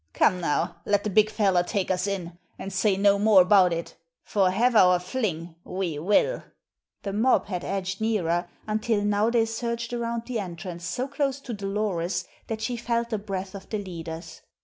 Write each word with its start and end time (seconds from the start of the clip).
Come 0.13 0.41
now, 0.41 0.77
let 0.83 1.03
the 1.03 1.11
big 1.11 1.29
feller 1.29 1.61
take 1.61 1.91
us 1.91 2.07
in, 2.07 2.39
and 2.57 2.73
say 2.73 2.97
no 2.97 3.19
more 3.19 3.43
about 3.43 3.71
it, 3.71 3.93
for 4.23 4.49
have 4.49 4.75
our 4.75 4.97
fling, 4.97 5.53
we 5.63 5.99
will." 5.99 6.41
The 7.03 7.13
mob 7.13 7.45
had 7.45 7.63
edged 7.63 8.01
nearer, 8.01 8.49
until 8.65 9.03
now 9.03 9.29
they 9.29 9.45
surged 9.45 9.93
around 9.93 10.23
the 10.25 10.39
entrance 10.39 10.85
so 10.85 11.07
close 11.07 11.39
to 11.41 11.53
Dolores 11.53 12.25
that 12.47 12.61
she 12.63 12.77
felt 12.77 13.11
the 13.11 13.19
breath 13.19 13.53
of 13.53 13.69
the 13.69 13.77
leaders. 13.77 14.41